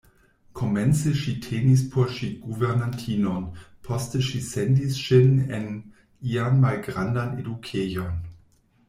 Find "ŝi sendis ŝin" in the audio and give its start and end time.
4.29-5.37